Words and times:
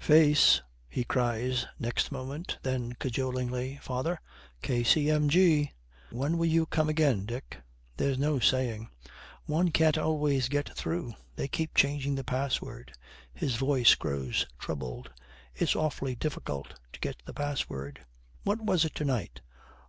'Face!' 0.00 0.62
he 0.88 1.02
cries, 1.02 1.66
next 1.76 2.12
moment. 2.12 2.58
Then 2.62 2.92
cajolingly, 3.00 3.78
'Father, 3.82 4.20
K.C.M.G.!' 4.62 5.72
'When 6.12 6.38
will 6.38 6.46
you 6.46 6.66
come 6.66 6.88
again, 6.88 7.26
Dick?' 7.26 7.56
'There's 7.96 8.16
no 8.16 8.38
saying. 8.38 8.90
One 9.46 9.72
can't 9.72 9.98
always 9.98 10.48
get 10.48 10.72
through. 10.76 11.14
They 11.34 11.48
keep 11.48 11.74
changing 11.74 12.14
the 12.14 12.22
password.' 12.22 12.92
His 13.34 13.56
voice 13.56 13.96
grows 13.96 14.46
troubled. 14.56 15.10
'It's 15.56 15.74
awfully 15.74 16.14
difficult 16.14 16.78
to 16.92 17.00
get 17.00 17.20
the 17.24 17.34
password.' 17.34 18.06
'What 18.44 18.60
was 18.62 18.84
it 18.84 18.94
to 18.94 19.04
night?' 19.04 19.40